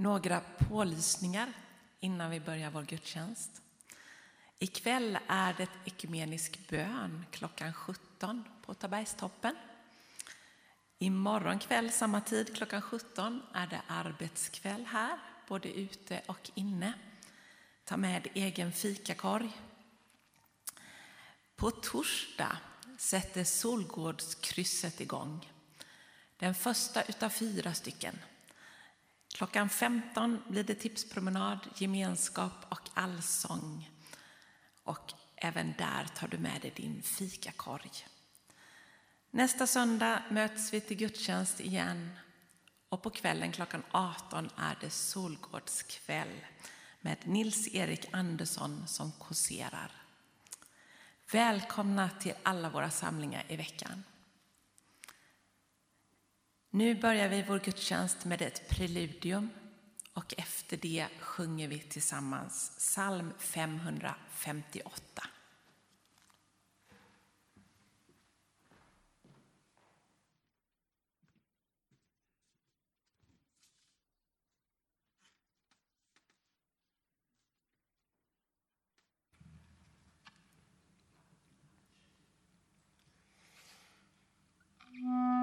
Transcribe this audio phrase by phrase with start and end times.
[0.00, 1.52] Några pålysningar
[2.00, 3.62] innan vi börjar vår gudstjänst.
[4.58, 9.56] Ikväll är det ekumenisk bön klockan 17 på Tabergstoppen.
[10.98, 15.18] Imorgon kväll samma tid klockan 17 är det arbetskväll här,
[15.48, 16.92] både ute och inne.
[17.84, 19.50] Ta med egen fikakorg.
[21.56, 22.58] På torsdag
[22.98, 25.52] sätter Solgårdskrysset igång.
[26.36, 28.18] Den första utav fyra stycken.
[29.38, 33.90] Klockan 15 blir det tipspromenad, gemenskap och allsång.
[34.84, 37.90] Och även där tar du med dig din fikakorg.
[39.30, 42.10] Nästa söndag möts vi till gudstjänst igen
[42.88, 46.40] och på kvällen klockan 18 är det Solgårdskväll
[47.00, 49.92] med Nils-Erik Andersson som kåserar.
[51.32, 54.04] Välkomna till alla våra samlingar i veckan.
[56.78, 59.50] Nu börjar vi vår gudstjänst med ett preludium
[60.12, 65.26] och efter det sjunger vi tillsammans psalm 558.
[84.90, 85.37] Mm.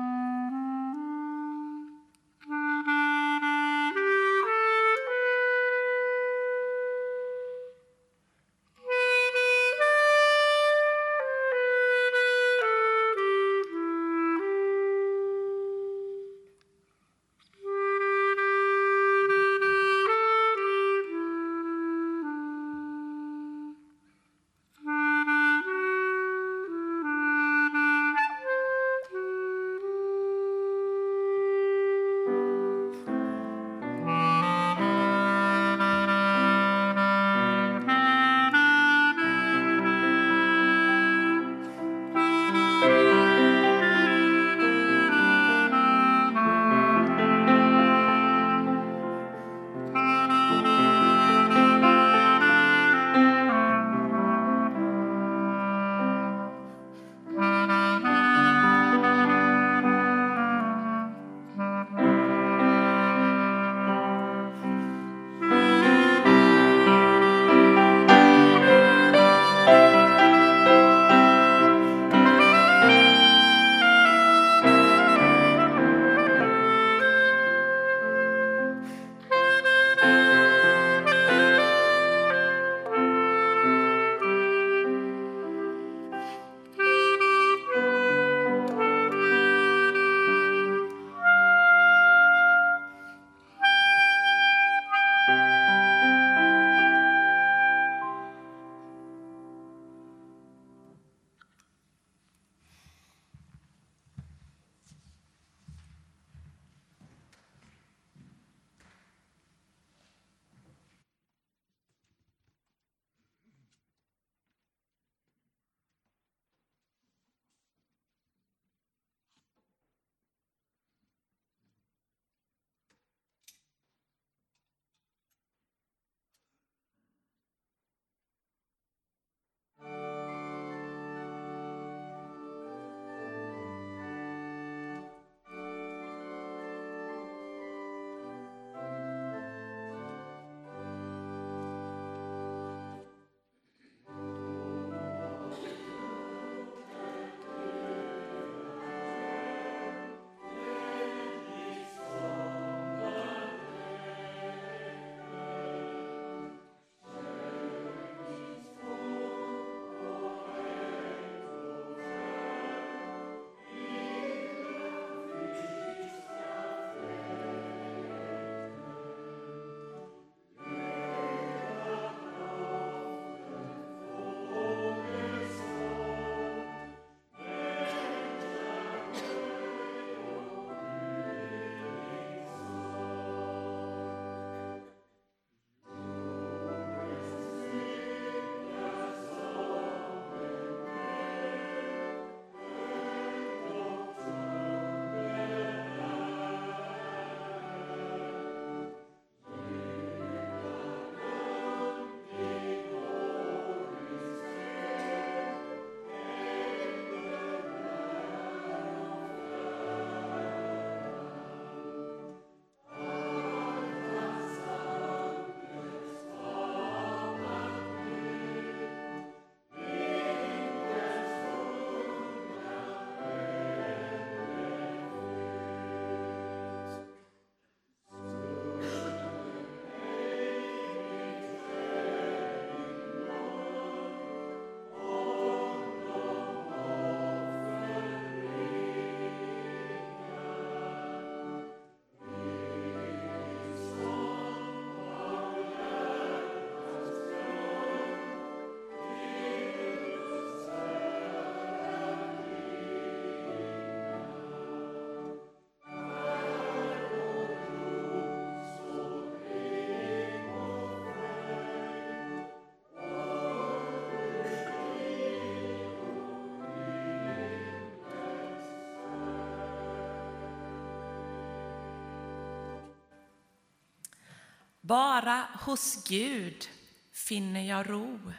[274.88, 276.70] Bara hos Gud
[277.12, 278.34] finner jag ro.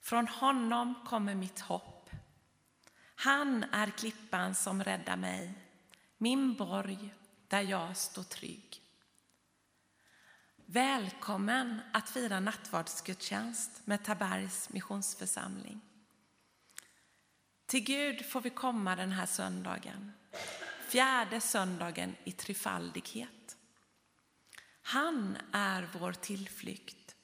[0.00, 2.10] Från honom kommer mitt hopp.
[3.14, 5.52] Han är klippan som räddar mig,
[6.18, 7.14] min borg
[7.48, 8.82] där jag står trygg.
[10.66, 15.80] Välkommen att fira nattvardsgudstjänst med Tabergs missionsförsamling.
[17.66, 20.12] Till Gud får vi komma den här söndagen,
[20.88, 23.35] fjärde söndagen i trefaldighet.
[24.88, 27.16] Han är vår tillflykt.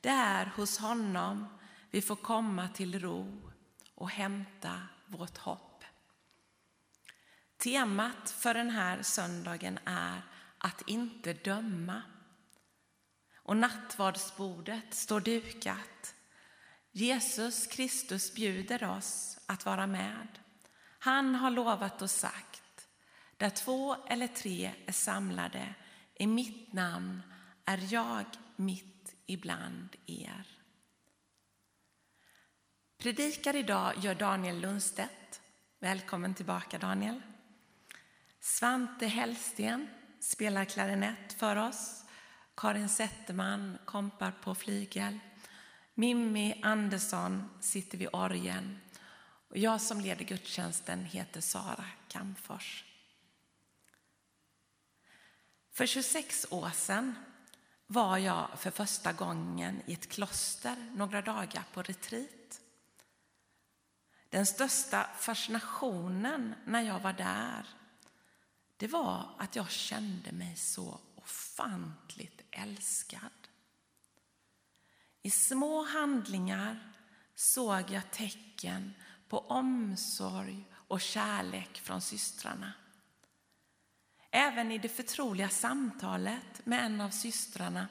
[0.00, 1.46] Det är hos honom
[1.90, 3.50] vi får komma till ro
[3.94, 5.84] och hämta vårt hopp.
[7.56, 10.22] Temat för den här söndagen är
[10.58, 12.02] att inte döma.
[13.34, 16.14] Och nattvardsbordet står dukat.
[16.92, 20.28] Jesus Kristus bjuder oss att vara med.
[20.98, 22.88] Han har lovat och sagt,
[23.36, 25.74] där två eller tre är samlade
[26.18, 27.22] i mitt namn
[27.64, 28.24] är jag
[28.56, 30.46] mitt ibland er.
[32.98, 35.40] Predikar idag gör Daniel Lundstedt.
[35.80, 37.22] Välkommen tillbaka Daniel.
[38.40, 39.88] Svante Hellsten
[40.20, 42.04] spelar klarinett för oss.
[42.56, 45.18] Karin Zetterman kompar på flygel.
[45.94, 48.78] Mimmi Andersson sitter vid orgeln.
[49.50, 52.87] Och jag som leder gudstjänsten heter Sara Kamfors.
[55.78, 57.14] För 26 år sedan
[57.86, 62.60] var jag för första gången i ett kloster några dagar på retreat.
[64.28, 67.66] Den största fascinationen när jag var där
[68.76, 73.48] det var att jag kände mig så ofantligt älskad.
[75.22, 76.92] I små handlingar
[77.34, 78.94] såg jag tecken
[79.28, 82.72] på omsorg och kärlek från systrarna.
[84.30, 87.88] Även i det förtroliga samtalet med en av systrarna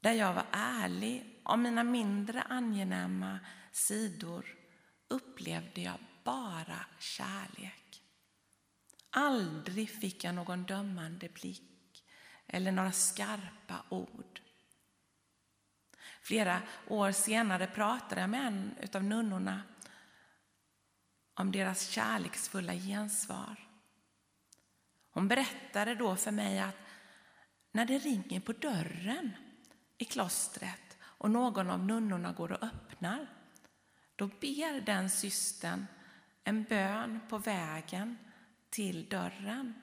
[0.00, 3.38] där jag var ärlig om mina mindre angenäma
[3.72, 4.46] sidor
[5.08, 8.02] upplevde jag bara kärlek.
[9.10, 12.04] Aldrig fick jag någon dömande blick
[12.46, 14.40] eller några skarpa ord.
[16.22, 19.62] Flera år senare pratade jag med en av nunnorna
[21.34, 23.67] om deras kärleksfulla gensvar.
[25.18, 26.76] Hon berättade då för mig att
[27.72, 29.36] när det ringer på dörren
[29.98, 33.26] i klostret och någon av nunnorna går och öppnar,
[34.16, 35.86] då ber den systern
[36.44, 38.18] en bön på vägen
[38.70, 39.74] till dörren.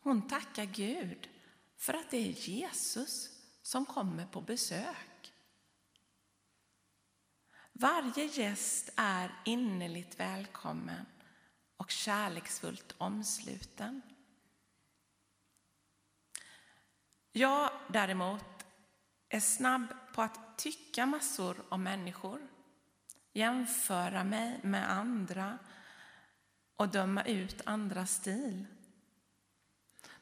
[0.00, 1.28] Hon tackar Gud
[1.76, 3.30] för att det är Jesus
[3.62, 5.32] som kommer på besök.
[7.72, 11.06] Varje gäst är innerligt välkommen
[11.76, 14.02] och kärleksfullt omsluten.
[17.36, 18.66] Jag däremot
[19.28, 22.40] är snabb på att tycka massor om människor,
[23.32, 25.58] jämföra mig med andra
[26.76, 28.66] och döma ut andras stil.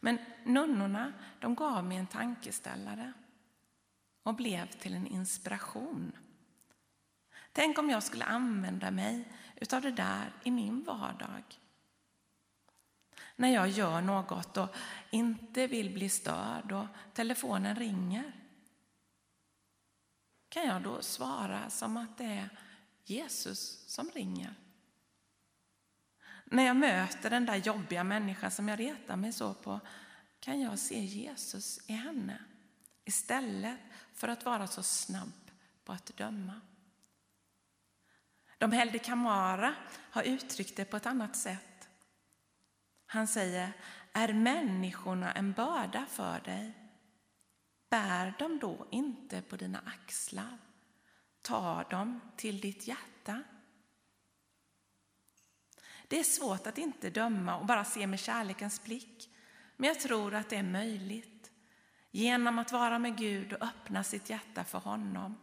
[0.00, 3.12] Men nunnorna de gav mig en tankeställare
[4.23, 6.12] och blev till en inspiration.
[7.52, 9.28] Tänk om jag skulle använda mig
[9.73, 11.62] av det där i min vardag.
[13.37, 14.69] När jag gör något och
[15.11, 18.33] inte vill bli störd och telefonen ringer.
[20.49, 22.49] Kan jag då svara som att det är
[23.05, 24.55] Jesus som ringer?
[26.45, 29.81] När jag möter den där jobbiga människan som jag retar mig så på
[30.41, 32.39] kan jag se Jesus i henne
[33.05, 33.79] istället
[34.15, 35.51] för att vara så snabb
[35.85, 36.61] på att döma.
[38.59, 39.75] De Helde Kamara
[40.11, 41.72] har uttryckt det på ett annat sätt.
[43.12, 43.73] Han säger,
[44.12, 46.75] är människorna en börda för dig?
[47.90, 50.59] Bär dem då inte på dina axlar.
[51.42, 53.42] Ta dem till ditt hjärta.
[56.09, 59.28] Det är svårt att inte döma och bara se med kärlekens blick.
[59.76, 61.50] Men jag tror att det är möjligt.
[62.11, 65.37] Genom att vara med Gud och öppna sitt hjärta för honom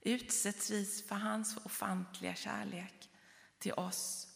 [0.00, 3.10] utsätts vi för hans ofantliga kärlek
[3.58, 4.29] till oss.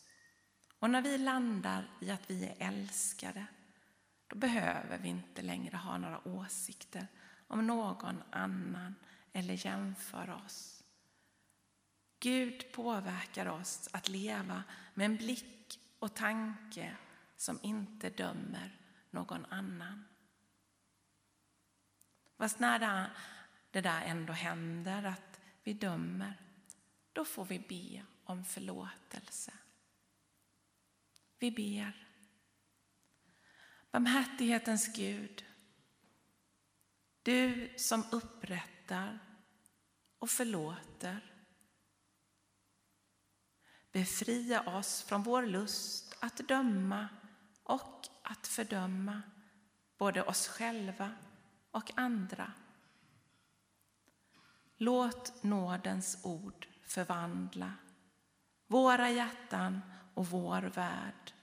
[0.85, 3.47] Och när vi landar i att vi är älskade,
[4.26, 7.07] då behöver vi inte längre ha några åsikter
[7.47, 8.95] om någon annan
[9.33, 10.85] eller jämföra oss.
[12.21, 14.62] Gud påverkar oss att leva
[14.95, 16.97] med en blick och tanke
[17.37, 18.79] som inte dömer
[19.11, 20.05] någon annan.
[22.37, 23.09] Fast när
[23.71, 26.41] det där ändå händer, att vi dömer,
[27.12, 29.53] då får vi be om förlåtelse.
[31.45, 32.07] Vi ber.
[33.91, 35.45] Barmhärtighetens Gud,
[37.23, 39.19] Du som upprättar
[40.19, 41.33] och förlåter.
[43.93, 47.09] Befria oss från vår lust att döma
[47.63, 49.23] och att fördöma
[49.99, 51.15] både oss själva
[51.71, 52.53] och andra.
[54.77, 57.73] Låt nådens ord förvandla
[58.67, 59.81] våra hjärtan
[60.15, 61.34] och vår värld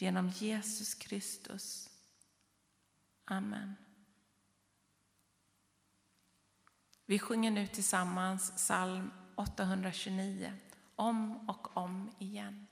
[0.00, 1.90] genom Jesus Kristus.
[3.24, 3.74] Amen.
[7.06, 10.52] Vi sjunger nu tillsammans psalm 829,
[10.96, 12.66] om och om igen.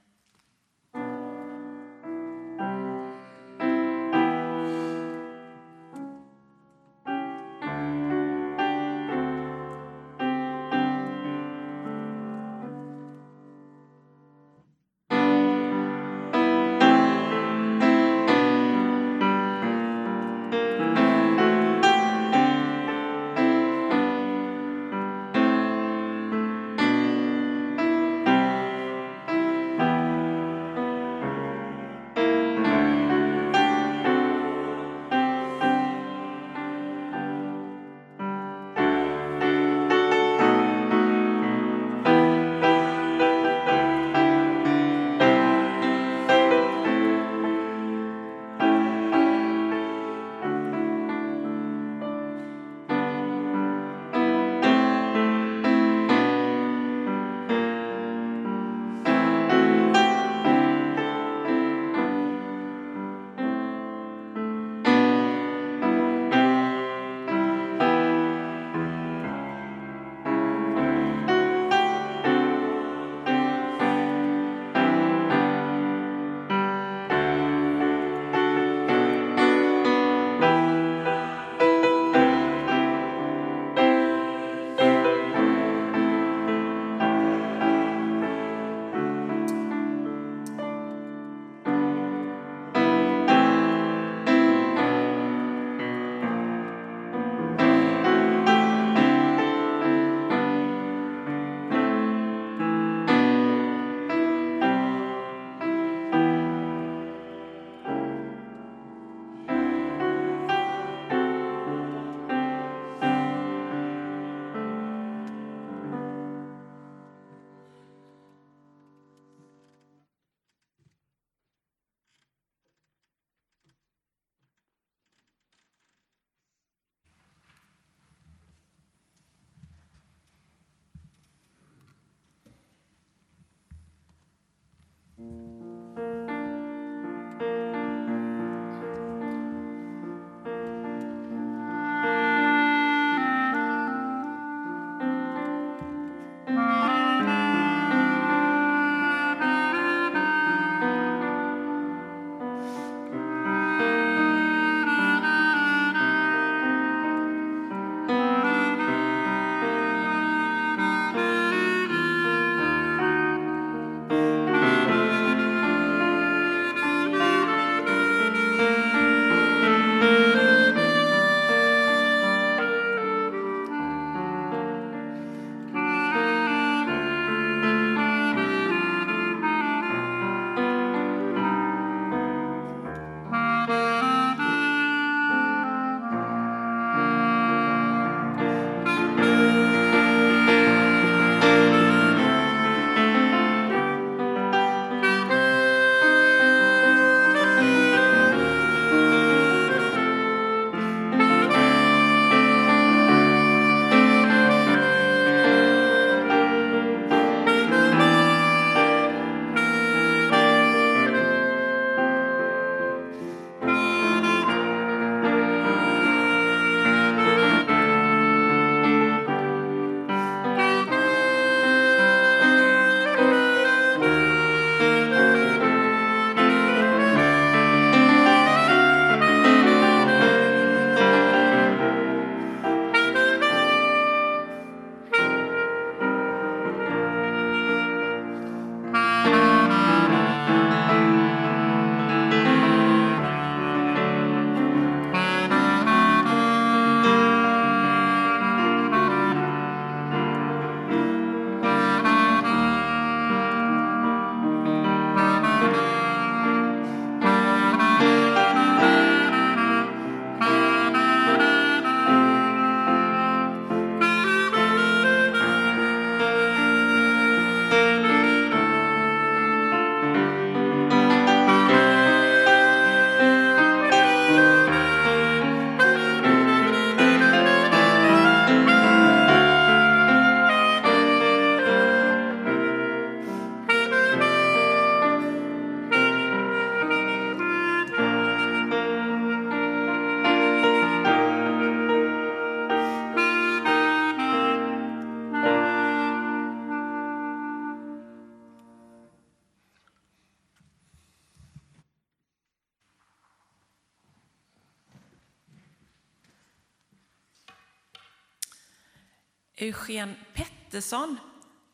[309.61, 311.19] Eugen Pettersson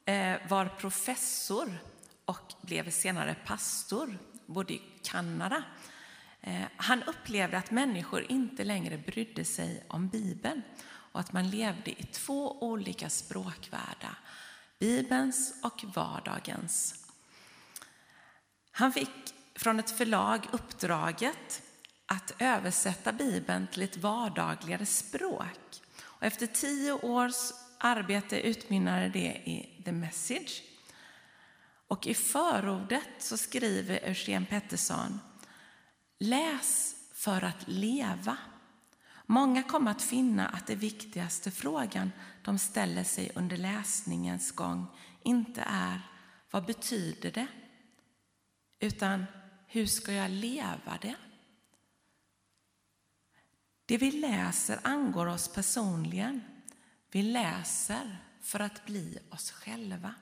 [0.05, 1.79] eh, var professor
[2.25, 5.65] och blev senare pastor, bodde i Kanada.
[6.41, 11.91] Eh, han upplevde att människor inte längre brydde sig om Bibeln och att man levde
[11.91, 14.19] i två olika språkvärldar,
[14.79, 17.07] Bibelns och vardagens.
[18.71, 21.63] Han fick från ett förlag uppdraget
[22.07, 25.83] att översätta Bibeln till ett vardagligare språk.
[26.03, 27.53] Och efter tio års
[27.85, 30.63] arbete utmynnade det i The Message.
[31.89, 35.21] Och i förordet så skriver Eugen Pettersson
[36.19, 38.37] Läs för att leva.
[39.27, 44.87] Många kommer att finna att den viktigaste frågan de ställer sig under läsningens gång
[45.23, 46.01] inte är
[46.51, 47.47] vad betyder det?
[48.81, 49.25] Utan
[49.67, 51.15] hur ska jag leva det?
[53.87, 56.54] Det vi läser angår oss personligen.
[57.15, 60.15] Vi läser för att bli oss själva.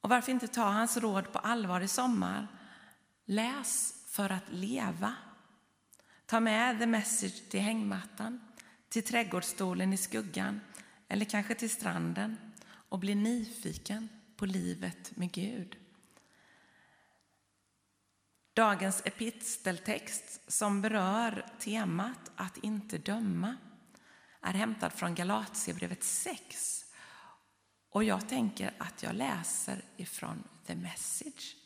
[0.00, 2.46] Och varför inte ta hans råd på allvar i sommar?
[3.24, 5.14] Läs för att leva.
[6.26, 8.40] Ta med the message till hängmattan,
[8.88, 10.60] till trädgårdsstolen i skuggan
[11.08, 15.76] eller kanske till stranden och bli nyfiken på livet med Gud.
[18.54, 23.56] Dagens episteltext som berör temat att inte döma
[24.44, 26.84] är hämtad från Galatierbrevet 6.
[27.90, 31.56] Och jag tänker att jag läser ifrån The Message.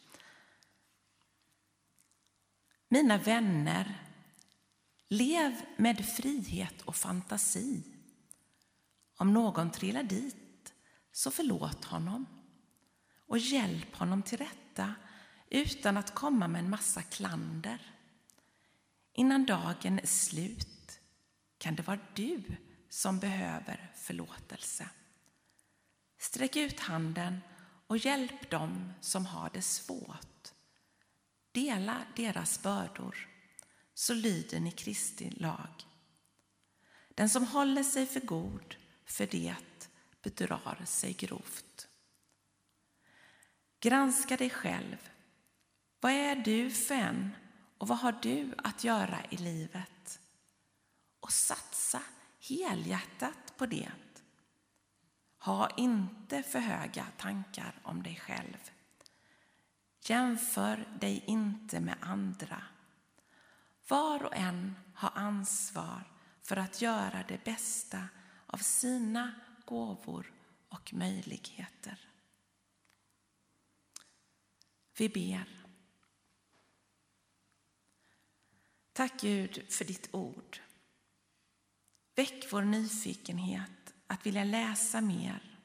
[2.89, 4.03] Mina vänner,
[5.09, 7.83] lev med frihet och fantasi.
[9.17, 10.73] Om någon trillar dit,
[11.13, 12.27] så förlåt honom
[13.27, 14.95] och hjälp honom till rätta
[15.51, 17.95] utan att komma med en massa klander.
[19.13, 21.01] Innan dagen är slut
[21.59, 22.43] kan det vara du
[22.99, 24.89] som behöver förlåtelse.
[26.19, 27.41] Sträck ut handen
[27.87, 30.53] och hjälp dem som har det svårt.
[31.53, 33.29] Dela deras bördor,
[33.95, 35.87] så lyder ni Kristi lag.
[37.09, 39.57] Den som håller sig för god för det
[40.23, 41.89] bedrar sig grovt.
[43.81, 45.11] Granska dig själv
[46.01, 47.37] vad är du för en
[47.79, 50.21] och vad har du att göra i livet?
[51.21, 51.68] Och satt
[52.51, 53.93] helhjärtat på det.
[55.39, 58.71] Ha inte för höga tankar om dig själv.
[60.01, 62.63] Jämför dig inte med andra.
[63.89, 66.05] Var och en har ansvar
[66.43, 68.09] för att göra det bästa
[68.47, 69.35] av sina
[69.65, 70.33] gåvor
[70.69, 72.09] och möjligheter.
[74.99, 75.65] Vi ber.
[78.93, 80.61] Tack Gud för ditt ord.
[82.19, 85.59] Väck vår nyfikenhet att vilja läsa mer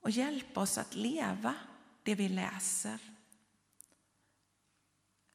[0.00, 1.54] och hjälp oss att leva
[2.02, 3.00] det vi läser.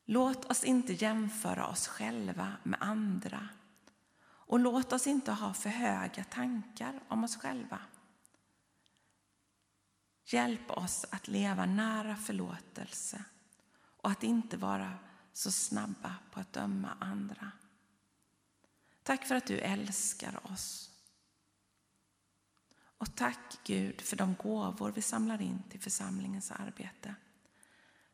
[0.05, 3.49] Låt oss inte jämföra oss själva med andra
[4.25, 7.79] och låt oss inte ha för höga tankar om oss själva.
[10.25, 13.23] Hjälp oss att leva nära förlåtelse
[14.01, 14.93] och att inte vara
[15.33, 17.51] så snabba på att döma andra.
[19.05, 20.91] Tack för att du älskar oss.
[22.97, 27.15] Och tack Gud för de gåvor vi samlar in till församlingens arbete.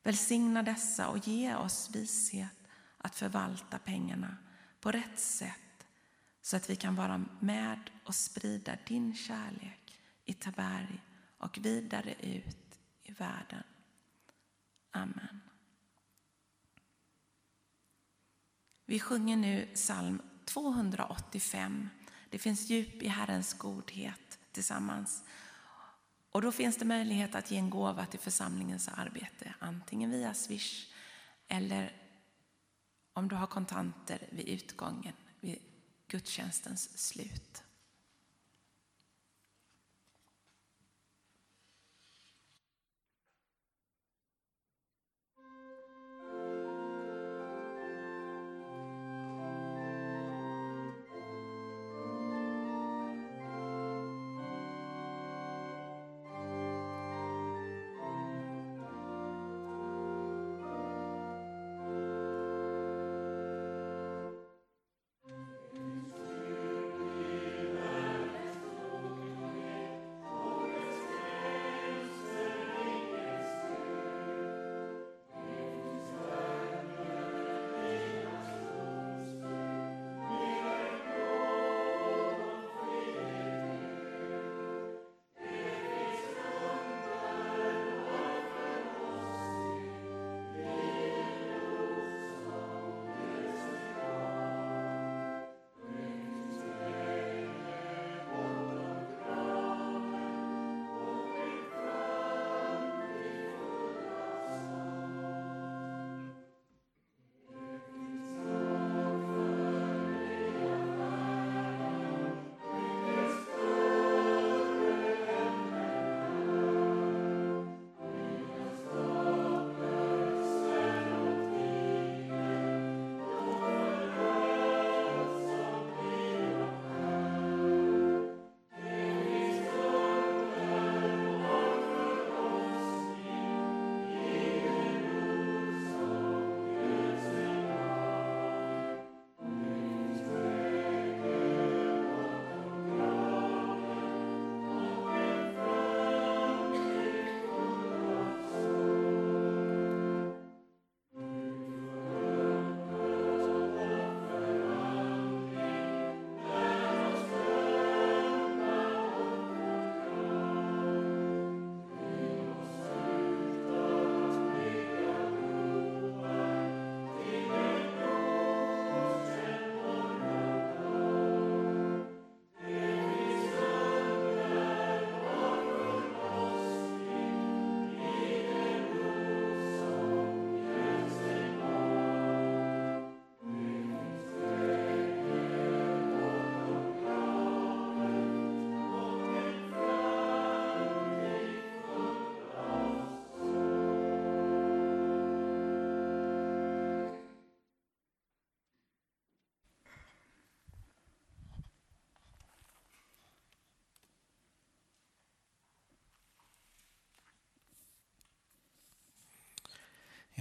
[0.03, 2.57] Välsigna dessa och ge oss vishet
[2.97, 4.37] att förvalta pengarna
[4.79, 5.87] på rätt sätt
[6.41, 11.01] så att vi kan vara med och sprida din kärlek i Taberg
[11.37, 13.63] och vidare ut i världen.
[14.91, 15.41] Amen.
[18.85, 20.21] Vi sjunger nu psalm
[20.53, 21.89] 285.
[22.29, 25.23] Det finns djup i Herrens godhet tillsammans.
[26.31, 30.87] Och då finns det möjlighet att ge en gåva till församlingens arbete, antingen via Swish
[31.47, 31.95] eller
[33.13, 35.59] om du har kontanter vid utgången, vid
[36.07, 37.63] gudstjänstens slut.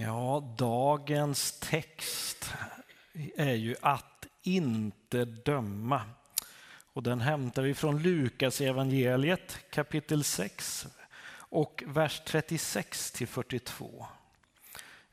[0.03, 2.53] Ja, dagens text
[3.35, 6.01] är ju att inte döma.
[6.93, 10.87] Och den hämtar vi från Lukas evangeliet kapitel 6
[11.33, 14.05] och vers 36 till 42.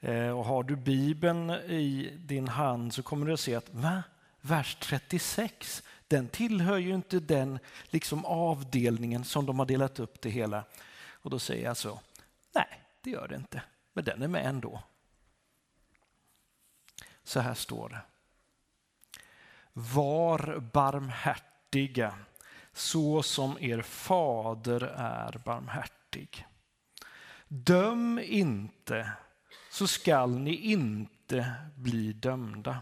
[0.01, 4.03] Eh, och har du Bibeln i din hand så kommer du att se att va?
[4.41, 10.31] vers 36, den tillhör ju inte den liksom avdelningen som de har delat upp det
[10.31, 10.65] hela.
[11.11, 12.01] Och då säger jag så,
[12.55, 13.63] nej det gör det inte,
[13.99, 14.83] men den är med ändå.
[17.25, 18.01] Så här står det.
[19.73, 22.15] Var barmhärtiga
[22.73, 26.47] så som er fader är barmhärtig.
[27.49, 29.13] Döm inte
[29.71, 32.79] så skall ni inte bli dömda.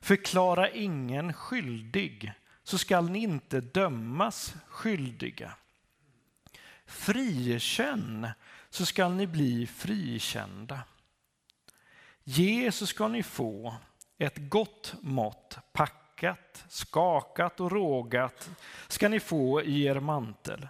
[0.00, 5.54] Förklara ingen skyldig så skall ni inte dömas skyldiga.
[6.86, 8.28] Frikänn
[8.70, 10.82] så skall ni bli frikända.
[12.24, 13.74] Ge så ska ni få
[14.18, 18.50] ett gott mått packat, skakat och rågat
[18.88, 20.68] ska ni få i er mantel.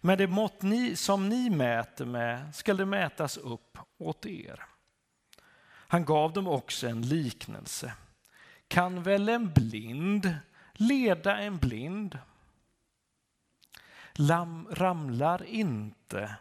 [0.00, 4.64] Men det mått ni, som ni mäter med skall det mätas upp åt er.
[5.90, 7.92] Han gav dem också en liknelse.
[8.68, 10.34] Kan väl en blind
[10.72, 12.18] leda en blind?
[14.14, 16.36] Lam, ramlar inte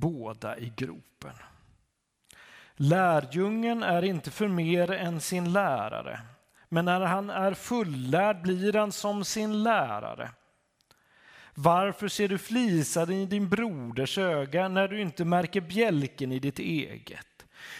[0.00, 1.32] båda i gropen?
[2.76, 6.20] Lärjungen är inte för mer än sin lärare,
[6.68, 10.30] men när han är fullärd blir han som sin lärare.
[11.54, 16.58] Varför ser du flisan i din broders öga när du inte märker bjälken i ditt
[16.58, 17.26] eget?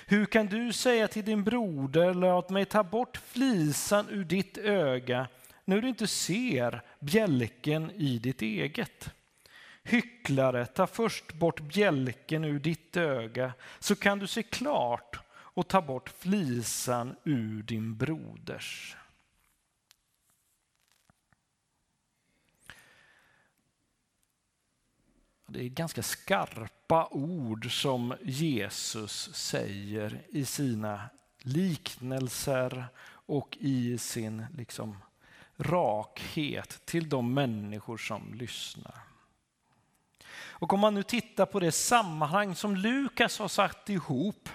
[0.06, 5.28] Hur kan du säga till din broder, låt mig ta bort flisan ur ditt öga,
[5.64, 9.10] när du inte ser bjälken i ditt eget?
[9.88, 15.82] Hycklare, ta först bort bjälken ur ditt öga, så kan du se klart och ta
[15.82, 18.96] bort flisan ur din broders.
[25.46, 34.98] Det är ganska skarpa ord som Jesus säger i sina liknelser och i sin liksom,
[35.56, 39.07] rakhet till de människor som lyssnar.
[40.40, 44.48] Och om man nu tittar på det sammanhang som Lukas har satt ihop,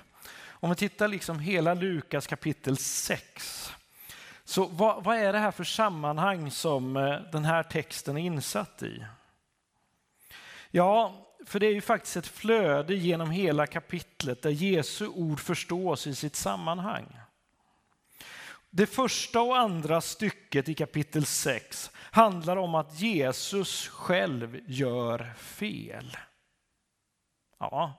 [0.45, 3.73] om vi tittar liksom hela Lukas kapitel 6,
[4.45, 8.83] så vad, vad är det här för sammanhang som eh, den här texten är insatt
[8.83, 9.05] i?
[10.71, 16.07] Ja, för det är ju faktiskt ett flöde genom hela kapitlet där Jesu ord förstås
[16.07, 17.05] i sitt sammanhang.
[18.69, 26.17] Det första och andra stycket i kapitel 6 handlar om att Jesus själv gör fel.
[27.59, 27.93] Ja.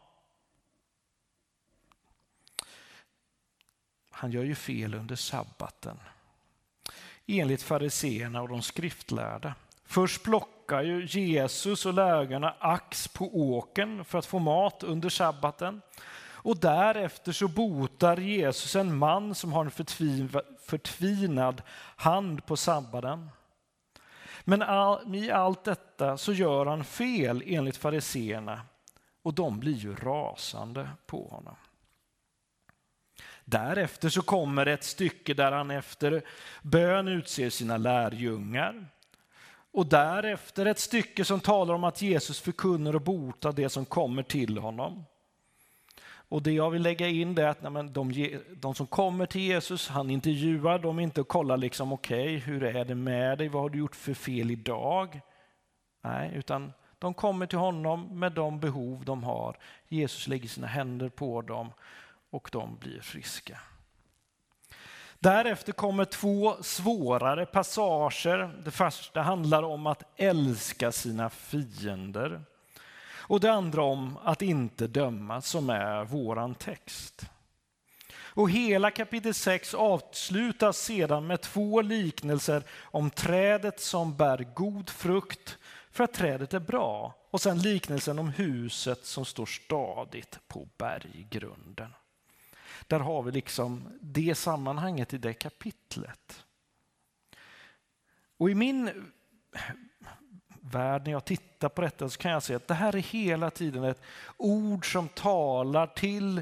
[4.10, 6.00] Han gör ju fel under sabbaten.
[7.26, 9.54] Enligt fariseerna och de skriftlärda.
[9.84, 15.82] Först plockar ju Jesus och lärjungarna ax på åken för att få mat under sabbaten.
[16.16, 20.28] Och därefter så botar Jesus en man som har en
[20.66, 21.62] förtvinad
[21.96, 23.30] hand på sabbaten.
[24.44, 28.60] Men all, i allt detta så gör han fel enligt fariseerna
[29.22, 31.56] och de blir ju rasande på honom.
[33.44, 36.22] Därefter så kommer ett stycke där han efter
[36.62, 38.86] bön utser sina lärjungar.
[39.72, 44.22] Och därefter ett stycke som talar om att Jesus förkunnar och botar det som kommer
[44.22, 45.04] till honom.
[46.34, 49.88] Och det jag vill lägga in är att nej, de, de, som kommer till Jesus,
[49.88, 53.62] han intervjuar dem inte och kollar liksom okej, okay, hur är det med dig, vad
[53.62, 55.20] har du gjort för fel idag?
[56.04, 59.56] Nej, utan de kommer till honom med de behov de har.
[59.88, 61.72] Jesus lägger sina händer på dem
[62.30, 63.60] och de blir friska.
[65.18, 68.62] Därefter kommer två svårare passager.
[68.64, 72.42] Det första handlar om att älska sina fiender.
[73.26, 77.26] Och det andra om att inte döma, som är våran text.
[78.34, 85.58] Och hela kapitel 6 avslutas sedan med två liknelser om trädet som bär god frukt
[85.90, 91.94] för att trädet är bra och sen liknelsen om huset som står stadigt på berggrunden.
[92.86, 96.44] Där har vi liksom det sammanhanget i det kapitlet.
[98.36, 99.12] Och i min
[100.70, 103.50] värld, när jag tittar på detta så kan jag se att det här är hela
[103.50, 104.02] tiden ett
[104.36, 106.38] ord som talar till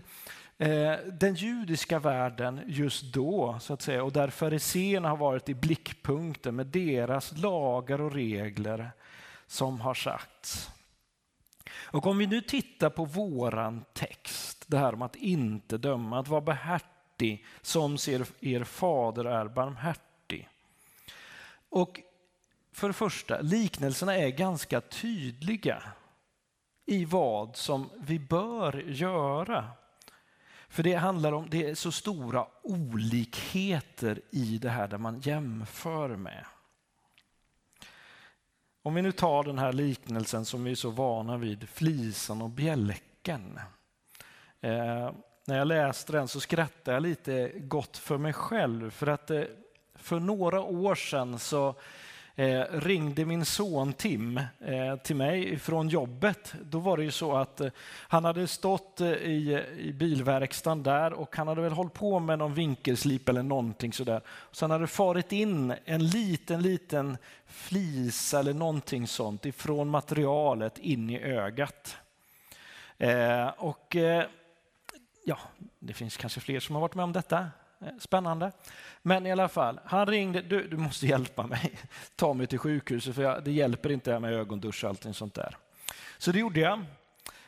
[0.59, 5.55] eh, den judiska världen just då, så att säga, och där fariséerna har varit i
[5.55, 8.91] blickpunkten med deras lagar och regler
[9.47, 10.71] som har sagts.
[11.75, 16.19] Och om vi nu tittar på våran text text, det här om att inte döma,
[16.19, 20.49] att vara behärtig som ser er fader är barmhärtig.
[21.69, 22.01] Och
[22.73, 25.83] för det första, liknelserna är ganska tydliga
[26.87, 29.71] i vad som vi bör göra.
[30.69, 36.17] För det handlar om, det är så stora olikheter i det här där man jämför
[36.17, 36.45] med.
[38.83, 42.51] Om vi nu tar den här liknelsen som vi är så vana vid, flisan och
[42.51, 43.61] bjälken.
[44.61, 45.11] Eh,
[45.47, 49.43] när jag läste den så skrattade jag lite gott för mig själv för att eh,
[49.95, 51.75] för några år sedan så
[52.35, 56.55] eh, ringde min son Tim eh, till mig från jobbet.
[56.63, 57.71] Då var det ju så att eh,
[58.09, 62.39] han hade stått eh, i, i bilverkstaden där och han hade väl hållit på med
[62.39, 64.21] någon vinkelslip eller någonting sådär.
[64.53, 67.17] Sen hade det farit in en liten, liten
[67.47, 71.97] flisa eller någonting sånt ifrån materialet in i ögat.
[72.99, 74.25] Eh, och eh,
[75.25, 75.39] ja,
[75.79, 77.47] det finns kanske fler som har varit med om detta.
[77.83, 78.53] Eh, spännande.
[79.03, 80.43] Men i alla fall, han ringde.
[80.43, 81.73] Du, du måste hjälpa mig.
[82.17, 85.57] Ta mig till sjukhuset för jag, det hjälper inte med ögondusch och allting sånt där.
[86.19, 86.85] Så det gjorde jag.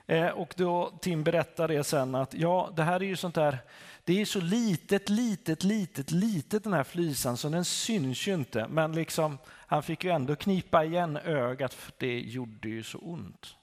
[0.06, 3.58] Eh, och då Tim berättade det sen att ja, det här är ju sånt där.
[4.04, 8.66] Det är så litet, litet, litet, litet den här flisan så den syns ju inte.
[8.68, 13.56] Men liksom, han fick ju ändå knipa igen ögat för det gjorde ju så ont.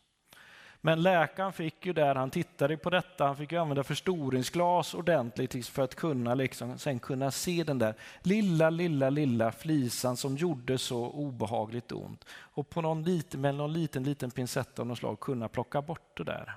[0.84, 5.68] Men läkaren fick ju där, han tittade på detta, han fick ju använda förstoringsglas ordentligt
[5.68, 10.78] för att kunna liksom, sen kunna se den där lilla, lilla, lilla flisan som gjorde
[10.78, 12.26] så obehagligt ont.
[12.30, 16.18] Och på någon liten, med någon liten, liten pincett av något slag kunna plocka bort
[16.18, 16.56] det där.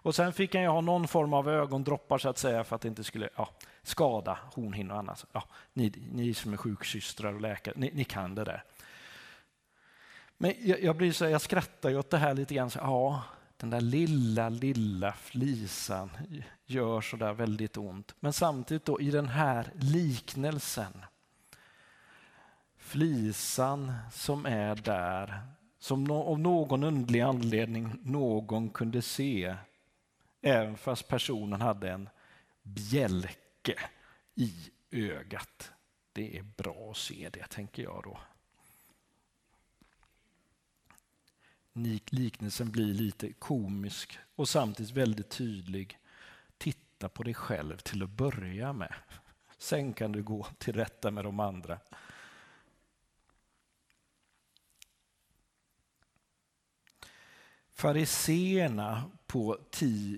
[0.00, 2.82] Och sen fick han ju ha någon form av ögondroppar så att säga för att
[2.82, 3.48] det inte skulle ja,
[3.82, 5.24] skada hornhinnor och annat.
[5.32, 8.64] Ja, ni, ni som är sjuksystrar och läkare, ni, ni kan det där.
[10.38, 12.70] Men jag, jag, blir så, jag skrattar ju åt det här lite grann.
[12.70, 13.22] Så, ja,
[13.58, 16.10] den där lilla, lilla flisan
[16.66, 18.14] gör så där väldigt ont.
[18.20, 21.04] Men samtidigt då i den här liknelsen,
[22.76, 25.40] flisan som är där,
[25.78, 29.56] som av någon underlig anledning någon kunde se,
[30.42, 32.08] även fast personen hade en
[32.62, 33.74] bjälke
[34.34, 34.52] i
[34.90, 35.72] ögat.
[36.12, 38.18] Det är bra att se det, tänker jag då.
[42.12, 45.98] Liknelsen blir lite komisk och samtidigt väldigt tydlig.
[46.58, 48.94] Titta på dig själv till att börja med.
[49.58, 51.78] Sen kan du gå till rätta med de andra.
[57.72, 59.58] Fariseerna på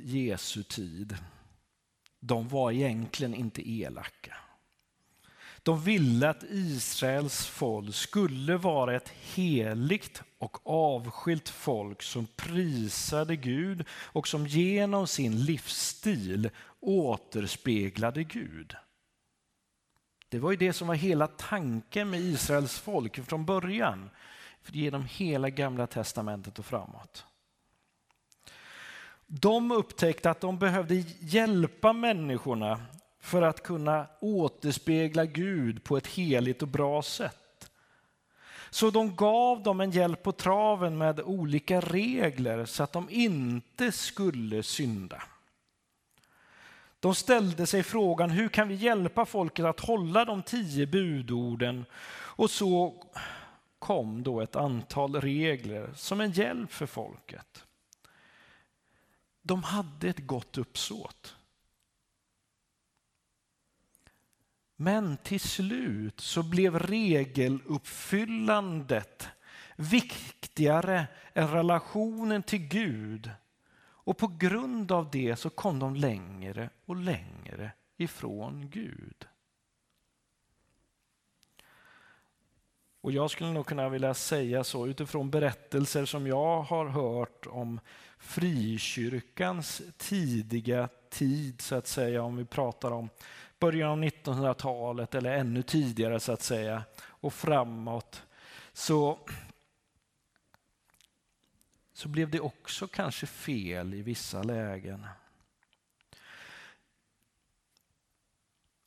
[0.05, 1.17] Jesu tid,
[2.21, 4.37] de var egentligen inte elaka.
[5.63, 13.85] De ville att Israels folk skulle vara ett heligt och avskilt folk som prisade Gud
[13.91, 18.75] och som genom sin livsstil återspeglade Gud.
[20.29, 24.11] Det var ju det som var hela tanken med Israels folk från början,
[24.67, 27.25] genom hela gamla testamentet och framåt.
[29.27, 32.81] De upptäckte att de behövde hjälpa människorna
[33.21, 37.71] för att kunna återspegla Gud på ett heligt och bra sätt.
[38.71, 43.93] Så de gav dem en hjälp på traven med olika regler så att de inte
[43.93, 45.23] skulle synda.
[47.01, 51.85] De ställde sig frågan hur kan vi hjälpa folket att hålla de tio budorden?
[52.13, 53.05] Och så
[53.79, 57.65] kom då ett antal regler som en hjälp för folket.
[59.43, 61.37] De hade ett gott uppsåt.
[64.83, 69.29] Men till slut så blev regeluppfyllandet
[69.77, 73.31] viktigare än relationen till Gud.
[73.81, 79.27] Och på grund av det så kom de längre och längre ifrån Gud.
[83.01, 87.81] Och jag skulle nog kunna vilja säga så utifrån berättelser som jag har hört om
[88.19, 93.09] frikyrkans tidiga tid, så att säga, om vi pratar om
[93.61, 98.23] början av 1900-talet eller ännu tidigare så att säga och framåt
[98.73, 99.19] så,
[101.93, 105.07] så blev det också kanske fel i vissa lägen.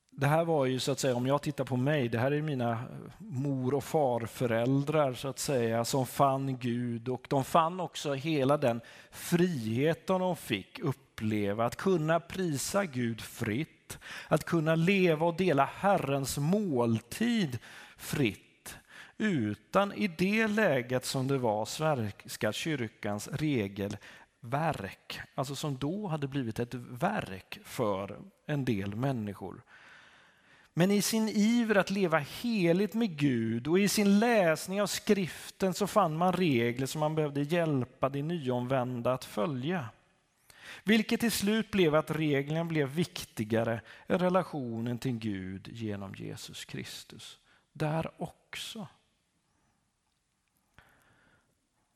[0.09, 2.41] Det här var ju så att säga, om jag tittar på mig, det här är
[2.41, 2.83] mina
[3.17, 8.81] mor och farföräldrar så att säga som fann Gud och de fann också hela den
[9.11, 10.79] friheten de fick
[11.23, 17.59] uppleva, att kunna prisa Gud fritt att kunna leva och dela Herrens måltid
[17.97, 18.75] fritt.
[19.17, 26.59] Utan i det läget som det var svenska kyrkans regelverk alltså som då hade blivit
[26.59, 29.61] ett verk för en del människor.
[30.73, 35.73] Men i sin iver att leva heligt med Gud och i sin läsning av skriften
[35.73, 39.89] så fann man regler som man behövde hjälpa de nyomvända att följa.
[40.83, 47.39] Vilket till slut blev att reglerna blev viktigare än relationen till Gud genom Jesus Kristus.
[47.73, 48.87] Där också.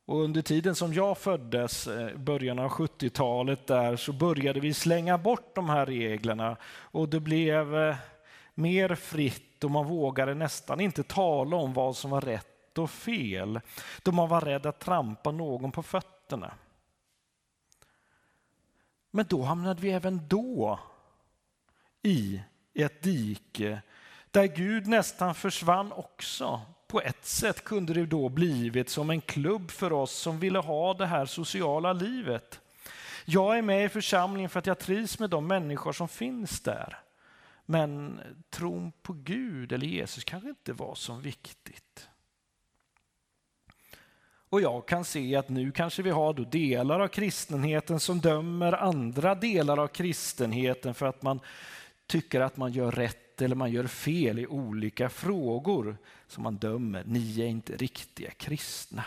[0.06, 5.18] Och under tiden som jag föddes, eh, början av 70-talet, där så började vi slänga
[5.18, 7.96] bort de här reglerna och det blev eh,
[8.54, 13.60] mer fritt och man vågade nästan inte tala om vad som var rätt och fel,
[14.04, 16.54] då man var rädd att trampa någon på fötterna.
[19.18, 20.80] Men då hamnade vi även då
[22.04, 22.42] i
[22.74, 23.82] ett dike
[24.32, 26.62] där Gud nästan försvann också.
[26.88, 30.94] På ett sätt kunde det då blivit som en klubb för oss som ville ha
[30.94, 32.62] det här sociala livet.
[33.26, 37.00] Jag är med i församlingen för att jag trivs med de människor som finns där.
[37.66, 42.10] Men tron på Gud eller Jesus kanske inte var så viktigt.
[44.50, 48.74] Och jag kan se att nu kanske vi har då delar av kristenheten som dömer
[48.74, 51.40] andra delar av kristenheten för att man
[52.08, 57.04] tycker att man gör rätt eller man gör fel i olika frågor som man dömer.
[57.06, 59.06] Ni är inte riktiga kristna.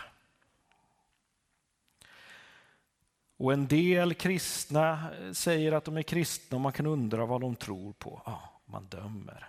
[3.37, 7.55] Och en del kristna säger att de är kristna och man kan undra vad de
[7.55, 8.21] tror på.
[8.25, 9.47] Ja, man dömer.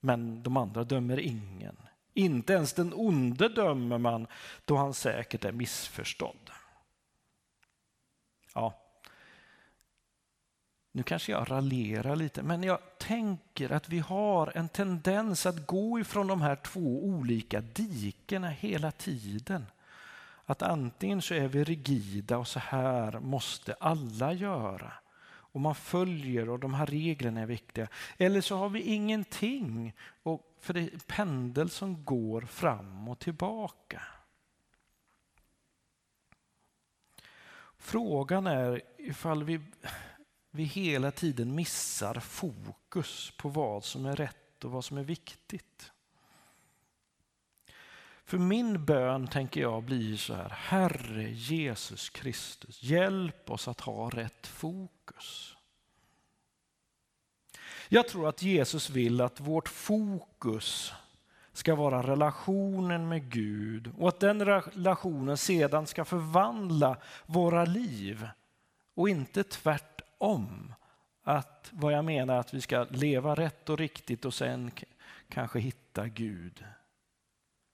[0.00, 1.76] Men de andra dömer ingen.
[2.18, 4.26] Inte ens den onde dömer man
[4.64, 6.50] då han säkert är missförstådd.
[8.54, 8.74] Ja,
[10.92, 16.00] nu kanske jag raljerar lite, men jag tänker att vi har en tendens att gå
[16.00, 19.66] ifrån de här två olika dikena hela tiden.
[20.44, 24.92] Att antingen så är vi rigida och så här måste alla göra
[25.58, 27.88] och man följer och de här reglerna är viktiga.
[28.18, 29.92] Eller så har vi ingenting,
[30.22, 34.02] och för det är en pendel som går fram och tillbaka.
[37.78, 39.60] Frågan är ifall vi,
[40.50, 45.92] vi hela tiden missar fokus på vad som är rätt och vad som är viktigt.
[48.24, 54.10] För min bön tänker jag blir så här, Herre Jesus Kristus, hjälp oss att ha
[54.10, 54.97] rätt fokus.
[57.88, 60.92] Jag tror att Jesus vill att vårt fokus
[61.52, 66.96] ska vara relationen med Gud och att den relationen sedan ska förvandla
[67.26, 68.28] våra liv
[68.94, 70.74] och inte tvärtom.
[71.22, 74.70] Att vad jag menar att vi ska leva rätt och riktigt och sen
[75.28, 76.64] kanske hitta Gud.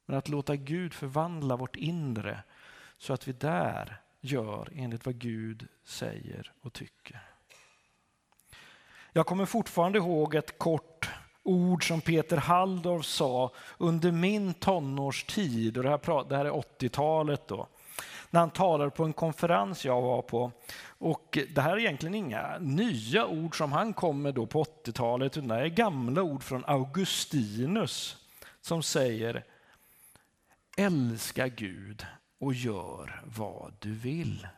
[0.07, 2.43] Men att låta Gud förvandla vårt inre
[2.99, 7.21] så att vi där gör enligt vad Gud säger och tycker.
[9.13, 11.11] Jag kommer fortfarande ihåg ett kort
[11.43, 17.49] ord som Peter Halldorf sa under min tonårstid, och det här, det här är 80-talet
[17.49, 17.67] då,
[18.31, 20.53] när han talade på en konferens jag var på.
[20.87, 25.37] Och det här är egentligen inga nya ord som han kom med då på 80-talet,
[25.37, 28.17] utan det är gamla ord från Augustinus
[28.61, 29.45] som säger
[30.77, 32.07] Älska Gud
[32.45, 34.49] och gör vad du vill.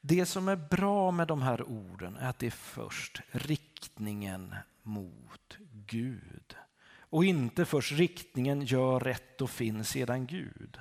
[0.00, 5.56] Det som är bra med de här orden är att det är först riktningen mot
[5.72, 6.56] Gud.
[6.98, 10.80] Och inte först riktningen gör rätt och finns sedan Gud.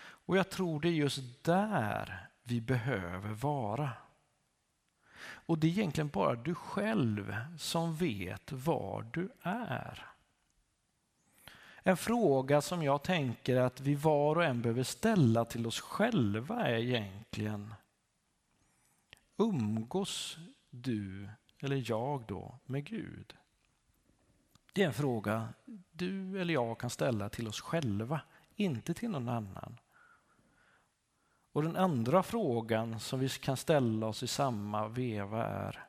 [0.00, 3.92] Och jag tror det är just där vi behöver vara.
[5.22, 10.09] Och det är egentligen bara du själv som vet var du är.
[11.82, 16.66] En fråga som jag tänker att vi var och en behöver ställa till oss själva
[16.66, 17.74] är egentligen
[19.36, 20.38] Umgås
[20.70, 23.36] du, eller jag då, med Gud?
[24.72, 25.48] Det är en fråga
[25.90, 28.20] du eller jag kan ställa till oss själva,
[28.54, 29.76] inte till någon annan.
[31.52, 35.86] Och den andra frågan som vi kan ställa oss i samma veva är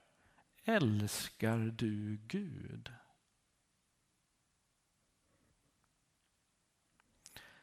[0.64, 2.92] Älskar du Gud?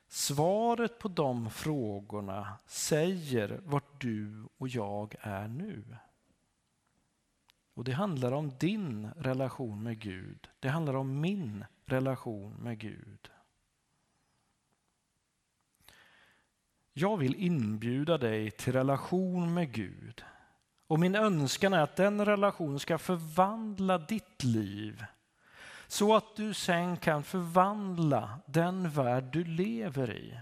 [0.09, 5.84] Svaret på de frågorna säger vart du och jag är nu.
[7.74, 10.48] Och Det handlar om din relation med Gud.
[10.61, 13.30] Det handlar om min relation med Gud.
[16.92, 20.24] Jag vill inbjuda dig till relation med Gud.
[20.86, 25.04] Och min önskan är att den relationen ska förvandla ditt liv
[25.89, 30.39] så att du sen kan förvandla den värld du lever i.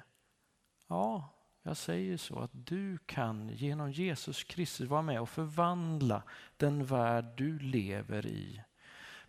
[0.88, 1.32] Ja,
[1.62, 6.22] jag säger så att du kan genom Jesus Kristus vara med och förvandla
[6.56, 8.62] den värld du lever i.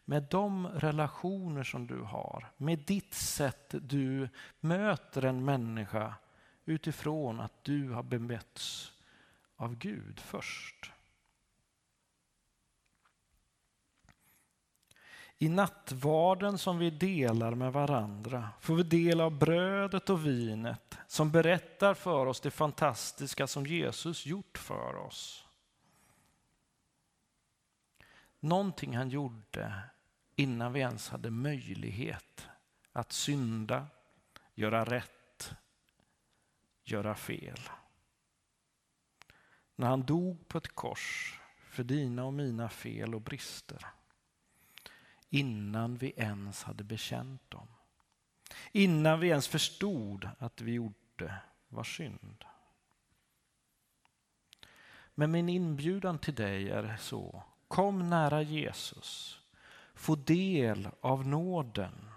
[0.05, 6.13] Med de relationer som du har, med ditt sätt du möter en människa
[6.65, 8.93] utifrån att du har bemötts
[9.55, 10.91] av Gud först.
[15.39, 21.31] I nattvarden som vi delar med varandra får vi del av brödet och vinet som
[21.31, 25.47] berättar för oss det fantastiska som Jesus gjort för oss.
[28.39, 29.81] Någonting han gjorde
[30.35, 32.47] innan vi ens hade möjlighet
[32.91, 33.87] att synda,
[34.53, 35.51] göra rätt,
[36.83, 37.59] göra fel.
[39.75, 43.85] När han dog på ett kors för dina och mina fel och brister
[45.29, 47.67] innan vi ens hade bekänt dem.
[48.71, 51.35] Innan vi ens förstod att vi gjorde
[51.67, 52.45] var synd.
[55.15, 59.39] Men min inbjudan till dig är så, kom nära Jesus,
[59.93, 62.11] få del av nåden,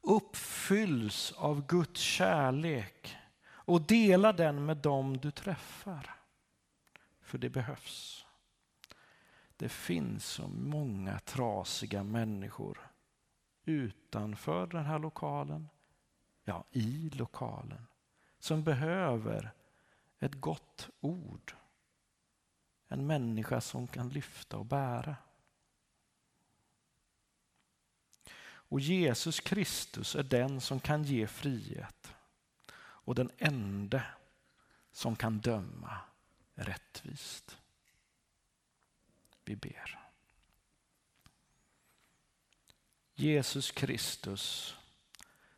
[0.00, 6.10] uppfylls av Guds kärlek och dela den med dem du träffar.
[7.20, 8.19] För det behövs.
[9.60, 12.90] Det finns så många trasiga människor
[13.64, 15.68] utanför den här lokalen,
[16.44, 17.86] ja i lokalen,
[18.38, 19.50] som behöver
[20.18, 21.54] ett gott ord.
[22.88, 25.16] En människa som kan lyfta och bära.
[28.42, 32.14] Och Jesus Kristus är den som kan ge frihet
[32.78, 34.02] och den enda
[34.92, 35.98] som kan döma
[36.54, 37.60] rättvist.
[39.44, 40.00] Vi ber.
[43.14, 44.76] Jesus Kristus,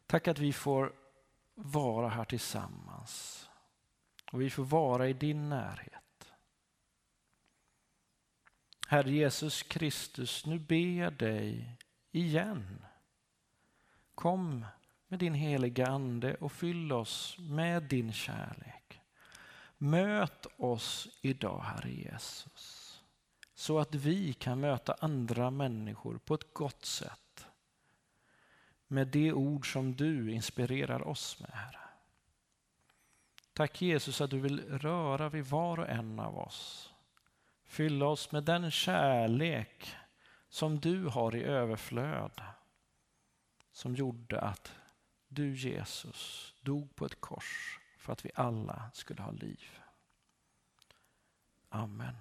[0.06, 0.92] tack att vi får
[1.54, 3.48] vara här tillsammans
[4.32, 6.32] och vi får vara i din närhet.
[8.88, 11.76] Herre Jesus Kristus, nu ber jag dig
[12.12, 12.84] igen.
[14.14, 14.66] Kom
[15.08, 19.00] med din heliga Ande och fyll oss med din kärlek.
[19.78, 22.81] Möt oss idag, Herre Jesus
[23.54, 27.46] så att vi kan möta andra människor på ett gott sätt
[28.86, 31.78] med det ord som du inspirerar oss med, Herre.
[33.52, 36.92] Tack Jesus att du vill röra vid var och en av oss.
[37.64, 39.94] Fylla oss med den kärlek
[40.48, 42.42] som du har i överflöd.
[43.72, 44.72] Som gjorde att
[45.28, 49.78] du Jesus dog på ett kors för att vi alla skulle ha liv.
[51.68, 52.14] Amen.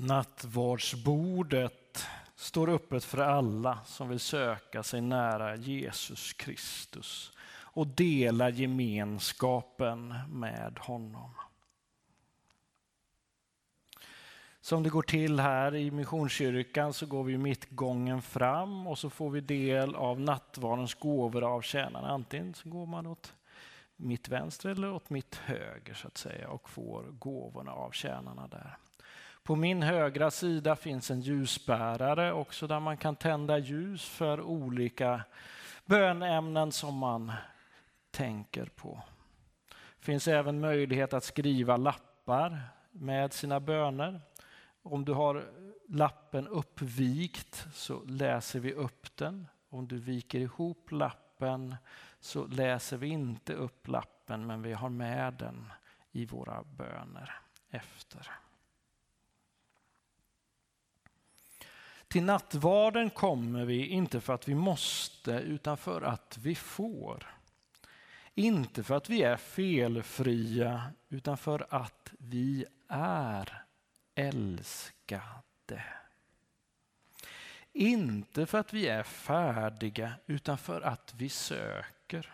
[0.00, 10.14] Nattvardsbordet står öppet för alla som vill söka sig nära Jesus Kristus och dela gemenskapen
[10.28, 11.30] med honom.
[14.60, 19.30] Som det går till här i Missionskyrkan så går vi mittgången fram och så får
[19.30, 22.08] vi del av nattvardens gåvor av tjänarna.
[22.08, 23.34] Antingen så går man åt
[23.96, 28.78] mitt vänster eller åt mitt höger så att säga och får gåvorna av tjänarna där.
[29.48, 35.24] På min högra sida finns en ljusbärare också där man kan tända ljus för olika
[35.84, 37.32] bönämnen som man
[38.10, 39.02] tänker på.
[39.68, 44.20] Det finns även möjlighet att skriva lappar med sina böner.
[44.82, 45.44] Om du har
[45.88, 49.46] lappen uppvikt så läser vi upp den.
[49.68, 51.76] Om du viker ihop lappen
[52.20, 55.72] så läser vi inte upp lappen men vi har med den
[56.12, 57.34] i våra böner
[57.70, 58.30] efter.
[62.08, 67.26] Till nattvarden kommer vi inte för att vi måste utan för att vi får.
[68.34, 73.62] Inte för att vi är felfria utan för att vi är
[74.14, 75.84] älskade.
[77.72, 82.32] Inte för att vi är färdiga utan för att vi söker.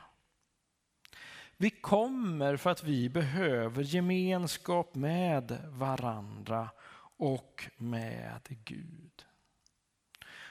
[1.56, 6.70] Vi kommer för att vi behöver gemenskap med varandra
[7.16, 9.13] och med Gud.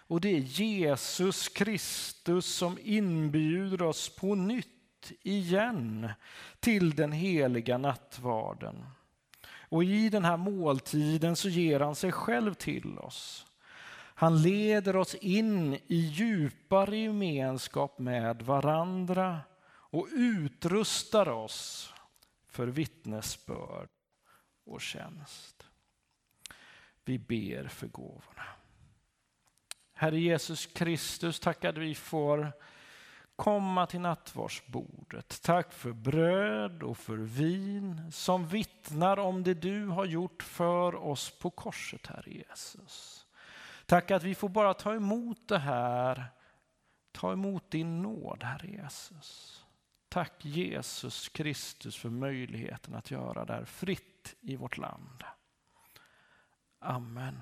[0.08, 6.10] Och det är Jesus Kristus som inbjuder oss på nytt igen
[6.60, 8.86] till den heliga nattvarden.
[9.70, 13.46] Och i den här måltiden så ger han sig själv till oss.
[14.16, 21.94] Han leder oss in i djupare gemenskap med varandra och utrustar oss
[22.48, 23.90] för vittnesbörd
[24.66, 25.68] och tjänst.
[27.06, 28.46] Vi ber för gåvorna.
[30.04, 32.52] Herre Jesus Kristus, tack att vi får
[33.36, 35.42] komma till nattvardsbordet.
[35.44, 41.40] Tack för bröd och för vin som vittnar om det du har gjort för oss
[41.40, 43.26] på korset, Herre Jesus.
[43.86, 46.26] Tack att vi får bara ta emot det här,
[47.12, 49.64] ta emot din nåd, Herre Jesus.
[50.10, 55.24] Tack Jesus Kristus för möjligheten att göra det här fritt i vårt land.
[56.80, 57.38] Amen.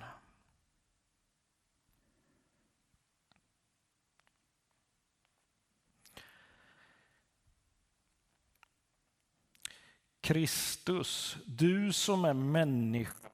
[10.31, 13.29] Kristus, du som är människa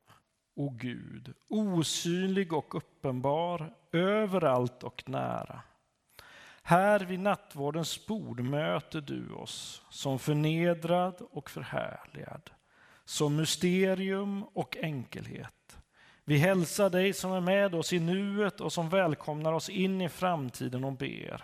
[0.56, 5.62] och Gud, osynlig och uppenbar, överallt och nära.
[6.62, 12.50] Här vid nattvårdens bord möter du oss som förnedrad och förhärligad,
[13.06, 15.78] som mysterium och enkelhet.
[16.24, 20.10] Vi hälsar dig som är med oss i nuet och som välkomnar oss in i
[20.10, 21.44] framtiden och ber.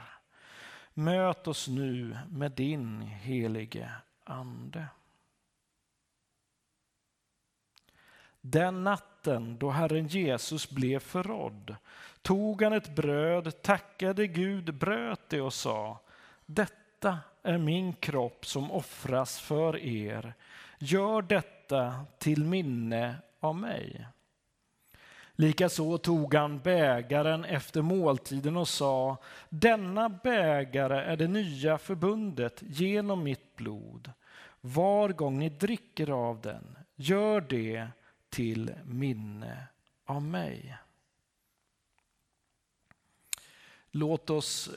[0.93, 3.91] Möt oss nu med din helige
[4.23, 4.87] Ande.
[8.45, 11.75] Den natten då Herren Jesus blev förrådd
[12.21, 15.99] tog han ett bröd, tackade Gud, bröt det och sa
[16.45, 20.33] Detta är min kropp som offras för er.
[20.79, 24.07] Gör detta till minne av mig.
[25.35, 29.17] Likaså tog han bägaren efter måltiden och sa
[29.49, 34.11] Denna bägare är det nya förbundet genom mitt blod.
[34.61, 37.87] Var gång ni dricker av den, gör det
[38.33, 39.67] till minne
[40.05, 40.77] av mig.
[43.91, 44.69] Låt oss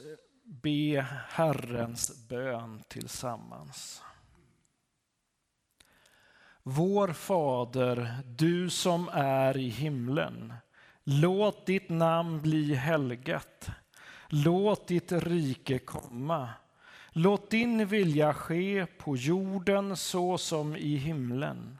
[0.43, 4.03] be Herrens bön tillsammans.
[6.63, 10.53] Vår Fader, du som är i himlen.
[11.03, 13.69] Låt ditt namn bli helgat.
[14.27, 16.49] Låt ditt rike komma.
[17.11, 21.79] Låt din vilja ske på jorden så som i himlen.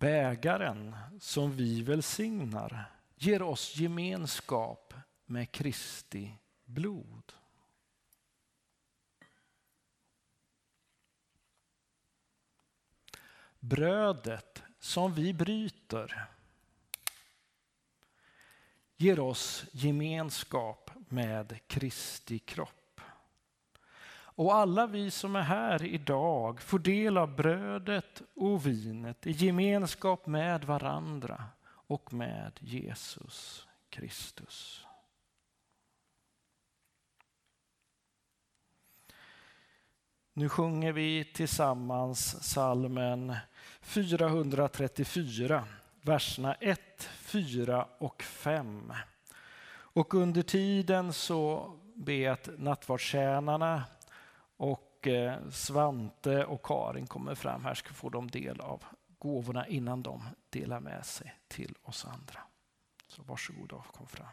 [0.00, 4.94] Bägaren som vi välsignar ger oss gemenskap
[5.26, 7.32] med Kristi blod.
[13.60, 16.26] Brödet som vi bryter
[18.96, 22.85] ger oss gemenskap med Kristi kropp.
[24.36, 30.26] Och alla vi som är här idag får del av brödet och vinet i gemenskap
[30.26, 34.86] med varandra och med Jesus Kristus.
[40.32, 43.36] Nu sjunger vi tillsammans salmen
[43.80, 45.64] 434,
[46.02, 48.92] verserna 1, 4 och 5.
[49.68, 53.84] Och under tiden så ber jag att nattvardstjänarna
[54.56, 58.84] och eh, Svante och Karin kommer fram här ska få de del av
[59.18, 62.40] gåvorna innan de delar med sig till oss andra.
[63.08, 64.26] Så varsågoda och kom fram.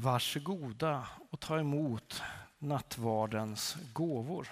[0.00, 2.22] Varsågoda och ta emot
[2.58, 4.48] nattvardens gåvor.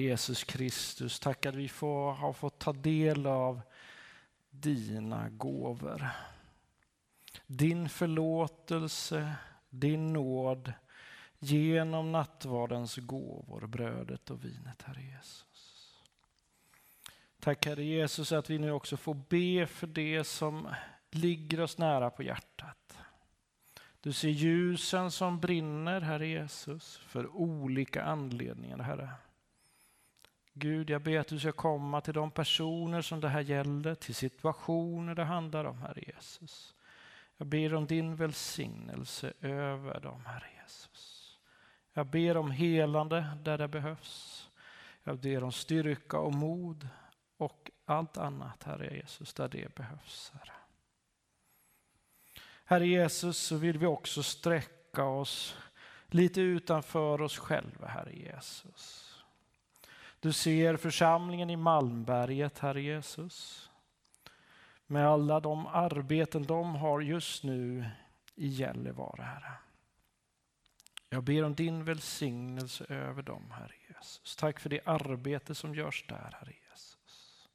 [0.00, 3.60] Jesus Kristus, tack att vi får, har fått ta del av
[4.50, 6.08] dina gåvor.
[7.46, 9.34] Din förlåtelse,
[9.70, 10.72] din nåd
[11.38, 16.00] genom nattvardens gåvor, brödet och vinet, Herre Jesus.
[17.40, 20.68] Tack Herre Jesus att vi nu också får be för det som
[21.10, 22.98] ligger oss nära på hjärtat.
[24.00, 29.10] Du ser ljusen som brinner, Herre Jesus, för olika anledningar, Herre.
[30.52, 34.14] Gud, jag ber att du ska komma till de personer som det här gäller, till
[34.14, 36.74] situationer det handlar om, Herre Jesus.
[37.36, 41.38] Jag ber om din välsignelse över dem, Herre Jesus.
[41.92, 44.48] Jag ber om helande där det behövs.
[45.04, 46.88] Jag ber om styrka och mod
[47.36, 50.52] och allt annat, Herre Jesus, där det behövs, Herre.
[52.64, 55.56] Herre Jesus, så vill vi också sträcka oss
[56.06, 59.09] lite utanför oss själva, Herre Jesus.
[60.20, 63.70] Du ser församlingen i Malmberget, Herre Jesus.
[64.86, 67.84] Med alla de arbeten de har just nu
[68.34, 69.52] i Gällivare, Herre.
[71.08, 74.36] Jag ber om din välsignelse över dem, Herre Jesus.
[74.36, 77.48] Tack för det arbete som görs där, Herre Jesus.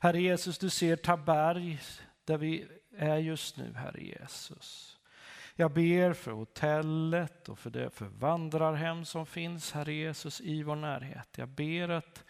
[0.00, 1.80] Herre Jesus, du ser Taberg
[2.24, 4.91] där vi är just nu, Herre Jesus.
[5.54, 10.76] Jag ber för hotellet och för det för vandrarhem som finns, Herre Jesus, i vår
[10.76, 11.28] närhet.
[11.36, 12.24] Jag ber att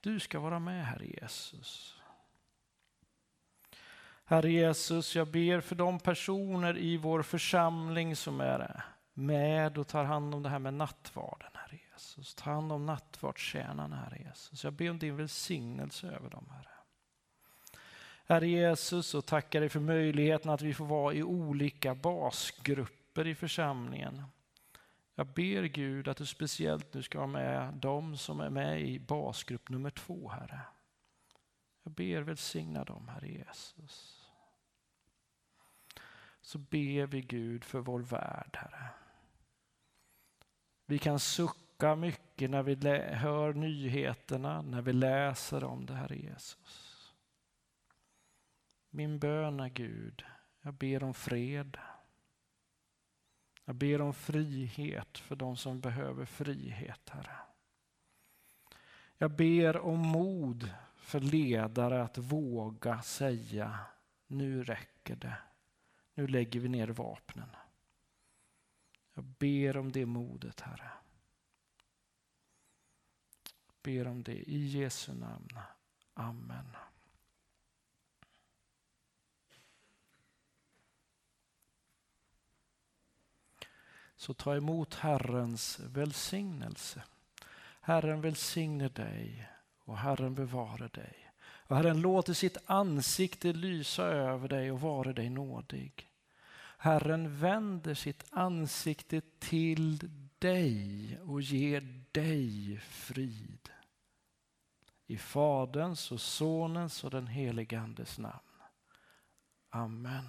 [0.00, 2.00] du ska vara med, Herre Jesus.
[4.24, 10.04] Herre Jesus, jag ber för de personer i vår församling som är med och tar
[10.04, 12.34] hand om det här med nattvarden, Herre Jesus.
[12.34, 14.64] Ta hand om nattvardstjänarna, Herre Jesus.
[14.64, 16.73] Jag ber om din välsignelse över dem, Herre.
[18.26, 23.34] Herre Jesus, och tackar dig för möjligheten att vi får vara i olika basgrupper i
[23.34, 24.22] församlingen.
[25.14, 28.98] Jag ber Gud att du speciellt nu ska vara med de som är med i
[28.98, 30.60] basgrupp nummer två, Herre.
[31.82, 34.20] Jag ber välsigna dem, Herre Jesus.
[36.40, 38.88] Så ber vi Gud för vår värld, Herre.
[40.86, 46.83] Vi kan sucka mycket när vi hör nyheterna, när vi läser om det, Herre Jesus.
[48.96, 50.24] Min bön är Gud,
[50.60, 51.78] jag ber om fred.
[53.64, 57.36] Jag ber om frihet för de som behöver frihet, Herre.
[59.18, 63.78] Jag ber om mod för ledare att våga säga
[64.26, 65.36] nu räcker det.
[66.14, 67.50] Nu lägger vi ner vapnen.
[69.14, 70.90] Jag ber om det modet, Herre.
[73.66, 75.58] Jag ber om det i Jesu namn.
[76.14, 76.66] Amen.
[84.24, 87.02] Så ta emot Herrens välsignelse.
[87.80, 89.48] Herren välsigne dig
[89.84, 91.32] och Herren bevare dig.
[91.42, 96.08] Och Herren låter sitt ansikte lysa över dig och vara dig nådig.
[96.78, 103.68] Herren vänder sitt ansikte till dig och ger dig frid.
[105.06, 108.62] I Faderns och Sonens och den helige Andes namn.
[109.70, 110.26] Amen.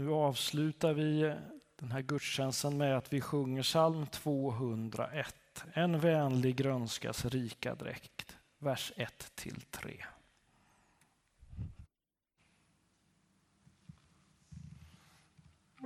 [0.00, 1.34] Nu avslutar vi
[1.76, 5.34] den här gudstjänsten med att vi sjunger psalm 201.
[5.72, 10.04] En vänlig grönskas rika dräkt, vers 1 till 3.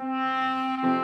[0.02, 1.03] Mm.